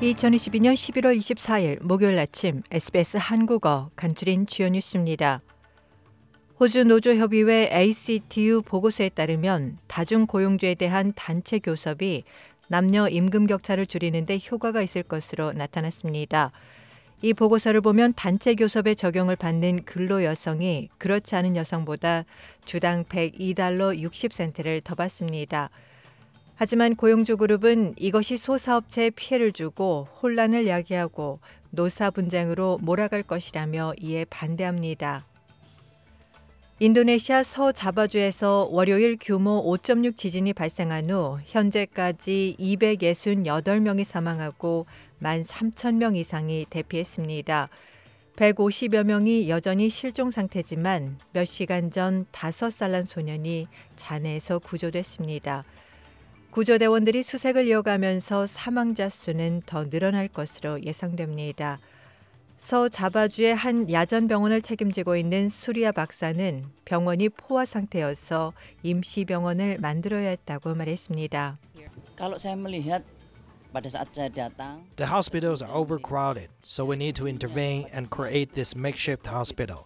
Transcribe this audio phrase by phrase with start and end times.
[0.00, 5.40] 2022년 11월 24일 목요일 아침 SBS 한국어 간추린 주요 뉴스입니다.
[6.60, 12.24] 호주 노조협의회 ACTU 보고서에 따르면 다중고용주에 대한 단체 교섭이
[12.68, 16.52] 남녀 임금 격차를 줄이는 데 효과가 있을 것으로 나타났습니다.
[17.22, 22.26] 이 보고서를 보면 단체 교섭에 적용을 받는 근로 여성이 그렇지 않은 여성보다
[22.66, 25.70] 주당 102달러 60센트를 더 받습니다.
[26.58, 31.38] 하지만 고용주 그룹은 이것이 소사업체에 피해를 주고 혼란을 야기하고
[31.70, 35.26] 노사 분쟁으로 몰아갈 것이라며 이에 반대합니다.
[36.78, 44.86] 인도네시아 서자바주에서 월요일 규모 5.6 지진이 발생한 후 현재까지 268명이 사망하고
[45.20, 47.68] 1만 3천 명 이상이 대피했습니다.
[48.36, 55.64] 150여 명이 여전히 실종 상태지만 몇 시간 전 5살 난 소년이 잔해에서 구조됐습니다.
[56.56, 61.78] 구조대원들이 수색을 이어가면서 사망자 수는 더 늘어날 것으로 예상됩니다.
[62.56, 70.30] 서 자바주의 한 야전 병원을 책임지고 있는 수리아 박사는 병원이 포화 상태여서 임시 병원을 만들어야
[70.30, 71.58] 했다고 말했습니다.
[74.96, 79.84] The hospitals are overcrowded, so we need to intervene and create this makeshift hospital.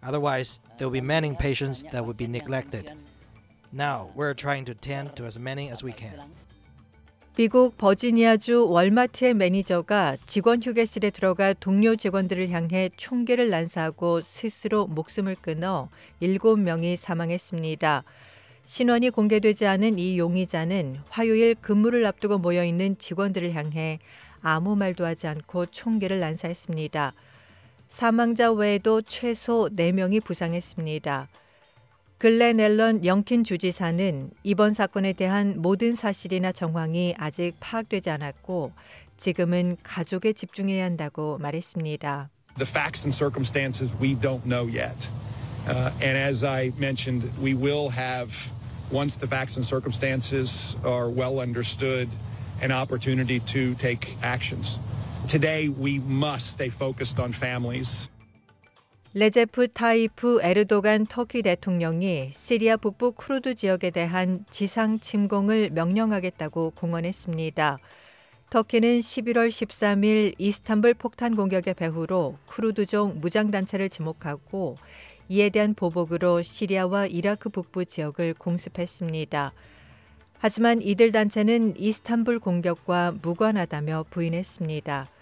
[0.00, 2.94] Otherwise, there will be many patients that will be neglected.
[3.76, 6.20] Now, we're trying to tend to as many as we can.
[7.36, 15.88] 미국 버지니아주 월마트의 매니저가 직원 휴게실에 들어가 동료 직원들을 향해 총기를 난사하고 스스로 목숨을 끊어
[16.22, 18.04] 7명이 사망했습니다.
[18.62, 23.98] 신원이 공개되지 않은 이 용의자는 화요일 근무를 앞두고 모여 있는 직원들을 향해
[24.40, 27.12] 아무 말도 하지 않고 총기를 난사했습니다.
[27.88, 31.28] 사망자 외에도 최소 4명이 부상했습니다.
[32.24, 38.72] 글렌 앨런 영킨 주지사는 이번 사건에 대한 모든 사실이나 정황이 아직 파악되지 않았고
[39.18, 42.30] 지금은 가족에 집중해야 한다고 말했습니다.
[42.56, 45.06] The facts and circumstances we don't know yet.
[45.68, 48.32] Uh, and as I mentioned, we will have,
[48.90, 52.08] once the facts and circumstances are well understood,
[52.62, 54.78] an opportunity to take actions.
[55.28, 58.08] Today, we must stay focused on families.
[59.16, 67.78] 레제프 타이프 에르도간 터키 대통령이 시리아 북부 쿠르드 지역에 대한 지상 침공을 명령하겠다고 공언했습니다.
[68.50, 74.78] 터키는 11월 13일 이스탄불 폭탄 공격의 배후로 쿠르드족 무장단체를 지목하고
[75.28, 79.52] 이에 대한 보복으로 시리아와 이라크 북부 지역을 공습했습니다.
[80.38, 85.13] 하지만 이들 단체는 이스탄불 공격과 무관하다며 부인했습니다.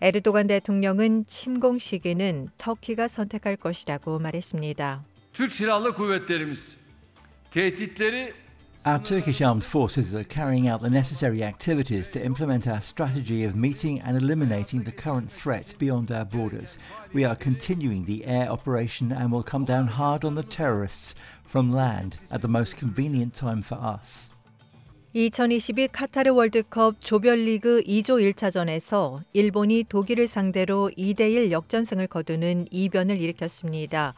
[0.00, 5.04] 에르도간 대통령은 침공 시기는 터키가 선택할 것이라고 말했습니다.
[5.32, 6.74] Türk Silahlı Kuvvetlerimiz
[7.50, 8.32] tehditleri
[8.86, 13.54] Our Turkish armed forces are carrying out the necessary activities to implement our strategy of
[13.54, 16.78] meeting and eliminating the current threats beyond our borders.
[17.12, 21.14] We are continuing the air operation and will come down hard on the terrorists
[21.44, 24.32] from land at the most convenient time for us.
[25.17, 34.13] 2022 카타르 월드컵 조별리그 E조 1차전에서 일본이 독일을 상대로 2대1 역전승을 거두는 이변을 일으켰습니다.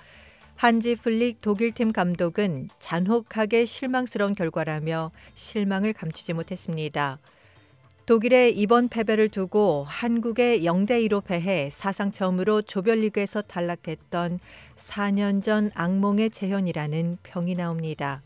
[0.56, 7.20] 한지 플릭 독일팀 감독은 잔혹하게 실망스러운 결과라며 실망을 감추지 못했습니다.
[8.08, 14.40] 독일의 이번 패배를 두고 한국에 0대2로 패해 사상 처음으로 조별리그에서 탈락했던
[14.78, 18.24] 4년 전 악몽의 재현이라는 평이 나옵니다.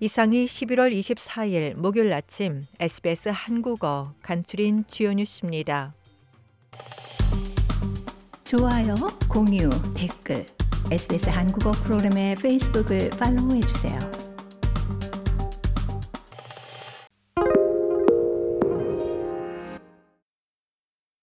[0.00, 5.92] 이상이 11월 24일 목요일 아침 SBS 한국어 간추린 주요 뉴스입니다.
[8.44, 8.94] 좋아요,
[9.28, 10.46] 공유, 댓글,
[10.92, 14.17] SBS 한국어 프로그램의 페이스북을 팔로우해 주세요.